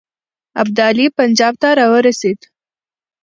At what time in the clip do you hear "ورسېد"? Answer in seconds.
1.93-2.39